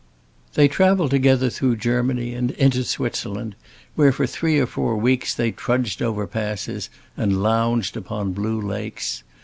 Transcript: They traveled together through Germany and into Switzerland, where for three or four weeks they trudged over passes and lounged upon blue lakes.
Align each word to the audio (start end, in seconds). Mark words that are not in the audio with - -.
They 0.55 0.67
traveled 0.67 1.11
together 1.11 1.51
through 1.51 1.75
Germany 1.75 2.33
and 2.33 2.49
into 2.49 2.83
Switzerland, 2.85 3.55
where 3.93 4.11
for 4.11 4.25
three 4.25 4.57
or 4.57 4.65
four 4.65 4.97
weeks 4.97 5.35
they 5.35 5.51
trudged 5.51 6.01
over 6.01 6.25
passes 6.25 6.89
and 7.15 7.43
lounged 7.43 7.95
upon 7.95 8.33
blue 8.33 8.59
lakes. 8.59 9.21